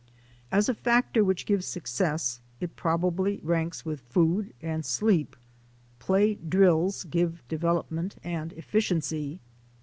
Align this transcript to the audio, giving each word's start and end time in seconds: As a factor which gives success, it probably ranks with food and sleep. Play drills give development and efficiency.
As 0.51 0.67
a 0.67 0.73
factor 0.73 1.23
which 1.23 1.45
gives 1.45 1.67
success, 1.67 2.41
it 2.59 2.75
probably 2.75 3.39
ranks 3.43 3.85
with 3.85 3.99
food 3.99 4.51
and 4.59 4.83
sleep. 4.83 5.35
Play 5.99 6.33
drills 6.33 7.03
give 7.03 7.47
development 7.47 8.15
and 8.23 8.51
efficiency. 8.53 9.41